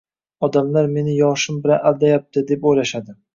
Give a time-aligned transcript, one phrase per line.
[0.45, 3.17] Odamlar meni yoshim bilan aldayapti deb o’ylashadi.